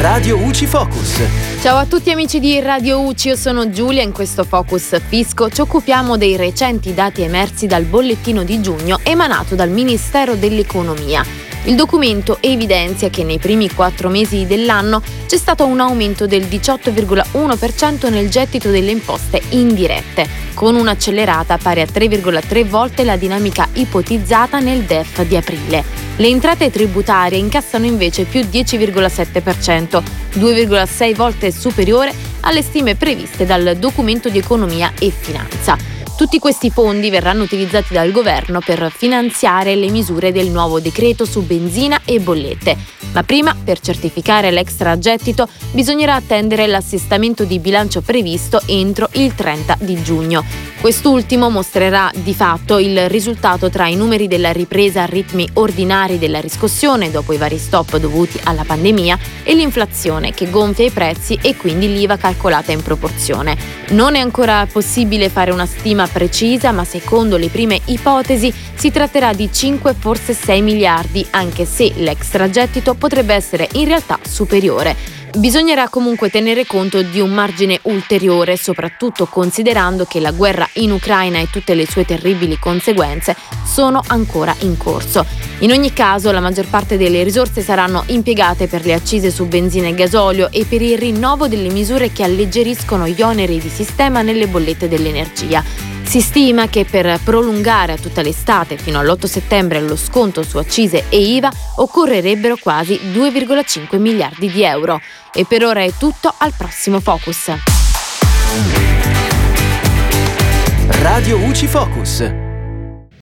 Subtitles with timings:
[0.00, 1.20] Radio UCI Focus.
[1.60, 4.02] Ciao a tutti amici di Radio UCI, io sono Giulia.
[4.02, 9.54] In questo Focus Fisco ci occupiamo dei recenti dati emersi dal bollettino di giugno emanato
[9.54, 11.49] dal Ministero dell'Economia.
[11.64, 18.10] Il documento evidenzia che nei primi quattro mesi dell'anno c'è stato un aumento del 18,1%
[18.10, 24.84] nel gettito delle imposte indirette, con un'accelerata pari a 3,3 volte la dinamica ipotizzata nel
[24.84, 25.84] DEF di aprile.
[26.16, 34.30] Le entrate tributarie incassano invece più 10,7%, 2,6 volte superiore alle stime previste dal documento
[34.30, 35.89] di economia e finanza.
[36.20, 41.40] Tutti questi fondi verranno utilizzati dal governo per finanziare le misure del nuovo decreto su
[41.40, 42.76] benzina e bollette.
[43.12, 50.02] Ma prima, per certificare l'extragettito, bisognerà attendere l'assestamento di bilancio previsto entro il 30 di
[50.02, 50.44] giugno.
[50.80, 56.40] Quest'ultimo mostrerà di fatto il risultato tra i numeri della ripresa a ritmi ordinari della
[56.40, 61.54] riscossione dopo i vari stop dovuti alla pandemia e l'inflazione che gonfia i prezzi e
[61.54, 63.56] quindi l'IVA calcolata in proporzione.
[63.90, 69.32] Non è ancora possibile fare una stima precisa, ma secondo le prime ipotesi si tratterà
[69.32, 75.18] di 5 forse 6 miliardi, anche se l'extragettito potrebbe essere in realtà superiore.
[75.36, 81.38] Bisognerà comunque tenere conto di un margine ulteriore, soprattutto considerando che la guerra in Ucraina
[81.38, 85.24] e tutte le sue terribili conseguenze sono ancora in corso.
[85.60, 89.86] In ogni caso, la maggior parte delle risorse saranno impiegate per le accise su benzina
[89.86, 94.48] e gasolio e per il rinnovo delle misure che alleggeriscono gli oneri di sistema nelle
[94.48, 95.99] bollette dell'energia.
[96.10, 101.04] Si stima che per prolungare a tutta l'estate fino all'8 settembre lo sconto su accise
[101.08, 105.00] e IVA occorrerebbero quasi 2,5 miliardi di euro.
[105.32, 107.52] E per ora è tutto, al prossimo Focus.
[110.88, 112.49] Radio UCI Focus.